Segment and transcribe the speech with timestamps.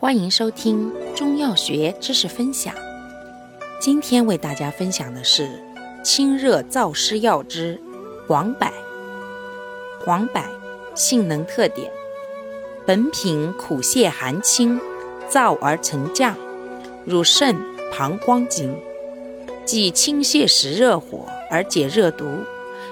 [0.00, 2.72] 欢迎收听中药学知识分享。
[3.80, 5.50] 今天为大家分享的是
[6.04, 7.80] 清热燥湿药之
[8.28, 8.68] 黄柏。
[10.04, 10.40] 黄柏
[10.94, 11.90] 性能特点：
[12.86, 14.80] 本品苦泻寒清，
[15.28, 16.36] 燥而沉降，
[17.04, 17.56] 入肾、
[17.92, 18.80] 膀胱经，
[19.64, 22.24] 既清泻实热火而解热毒，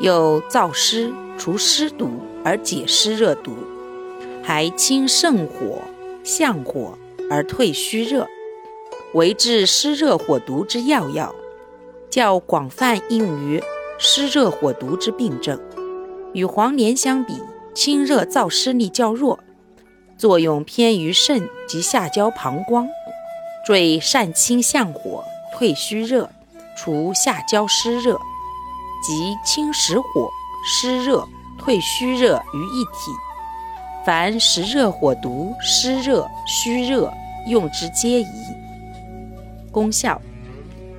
[0.00, 2.10] 又燥湿除湿毒
[2.44, 3.54] 而解湿热毒，
[4.42, 5.80] 还清肾火。
[6.28, 6.98] 降火
[7.30, 8.28] 而退虚热，
[9.14, 11.34] 为治湿热火毒之要药，
[12.10, 13.62] 较广泛应用于
[13.98, 15.58] 湿热火毒之病症。
[16.34, 17.42] 与黄连相比，
[17.74, 19.40] 清热燥湿力较弱，
[20.18, 22.86] 作用偏于肾及下焦膀胱，
[23.66, 25.24] 最善清降火、
[25.56, 26.28] 退虚热、
[26.76, 28.20] 除下焦湿热，
[29.02, 30.28] 即清实火、
[30.62, 31.26] 湿热、
[31.58, 33.12] 退虚热于一体。
[34.04, 37.12] 凡实热火毒、湿热、虚热，
[37.46, 38.26] 用之皆宜。
[39.70, 40.20] 功效：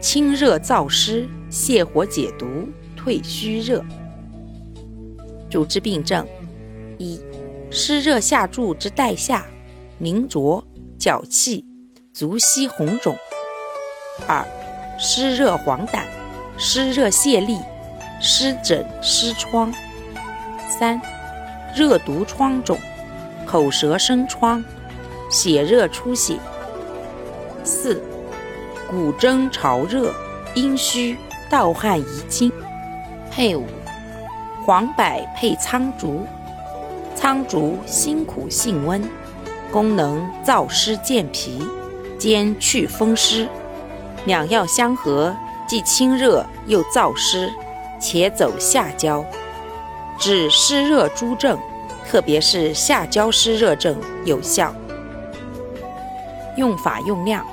[0.00, 2.46] 清热燥湿，泻火解毒，
[2.96, 3.84] 退虚热。
[5.50, 6.26] 主治病症：
[6.98, 7.20] 一、
[7.70, 9.44] 湿热下注之带下、
[9.98, 10.64] 凝浊、
[10.98, 11.64] 脚气、
[12.12, 13.14] 足膝红肿；
[14.26, 14.46] 二、
[14.98, 16.00] 湿热黄疸、
[16.56, 17.60] 湿热泄痢、
[18.20, 19.70] 湿疹、湿疮；
[20.68, 21.00] 三、
[21.74, 22.78] 热毒疮肿。
[23.46, 24.64] 口舌生疮，
[25.30, 26.36] 血热出血。
[27.62, 28.02] 四、
[28.88, 30.12] 骨蒸潮热，
[30.54, 31.16] 阴虚，
[31.50, 32.50] 盗汗遗精。
[33.30, 33.64] 配伍：
[34.64, 35.04] 黄柏
[35.36, 36.26] 配苍竹。
[37.14, 39.02] 苍竹辛苦性温，
[39.70, 41.66] 功能燥湿健脾，
[42.18, 43.48] 兼祛风湿。
[44.26, 45.34] 两药相合，
[45.66, 47.52] 既清热又燥湿，
[48.00, 49.24] 且走下焦，
[50.18, 51.58] 治湿热诸症。
[52.06, 54.74] 特别是下焦湿热症有效。
[56.56, 57.44] 用法用量：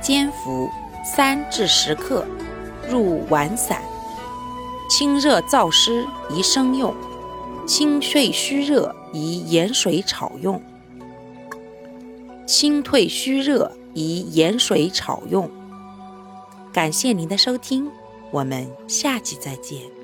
[0.00, 0.68] 煎服
[1.04, 2.26] 三至十克，
[2.88, 3.82] 入丸散。
[4.88, 6.94] 清热燥湿宜生用，
[7.66, 10.60] 清退虚热宜盐水炒用。
[12.46, 15.48] 清退虚热宜盐水炒用。
[16.72, 17.88] 感谢您的收听，
[18.32, 19.99] 我们下期再见。